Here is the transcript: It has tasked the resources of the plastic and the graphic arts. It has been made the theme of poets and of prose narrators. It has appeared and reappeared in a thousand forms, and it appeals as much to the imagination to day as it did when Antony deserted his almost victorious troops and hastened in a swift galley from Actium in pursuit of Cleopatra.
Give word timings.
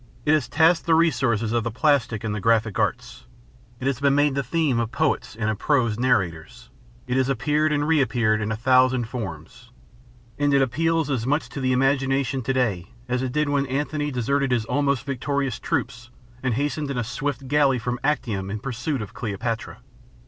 It 0.25 0.33
has 0.33 0.49
tasked 0.49 0.87
the 0.87 0.95
resources 0.95 1.51
of 1.51 1.63
the 1.63 1.69
plastic 1.69 2.23
and 2.23 2.33
the 2.33 2.39
graphic 2.39 2.79
arts. 2.79 3.25
It 3.79 3.85
has 3.85 3.99
been 3.99 4.15
made 4.15 4.33
the 4.33 4.41
theme 4.41 4.79
of 4.79 4.91
poets 4.91 5.35
and 5.35 5.47
of 5.47 5.59
prose 5.59 5.99
narrators. 5.99 6.71
It 7.05 7.17
has 7.17 7.29
appeared 7.29 7.71
and 7.71 7.87
reappeared 7.87 8.41
in 8.41 8.51
a 8.51 8.55
thousand 8.55 9.07
forms, 9.07 9.69
and 10.39 10.55
it 10.55 10.61
appeals 10.63 11.11
as 11.11 11.27
much 11.27 11.49
to 11.49 11.61
the 11.61 11.71
imagination 11.71 12.41
to 12.41 12.51
day 12.53 12.87
as 13.07 13.21
it 13.21 13.31
did 13.31 13.47
when 13.47 13.67
Antony 13.67 14.09
deserted 14.09 14.49
his 14.49 14.65
almost 14.65 15.05
victorious 15.05 15.59
troops 15.59 16.09
and 16.41 16.55
hastened 16.55 16.89
in 16.89 16.97
a 16.97 17.03
swift 17.03 17.47
galley 17.47 17.77
from 17.77 17.99
Actium 18.03 18.49
in 18.49 18.57
pursuit 18.59 19.03
of 19.03 19.13
Cleopatra. 19.13 19.81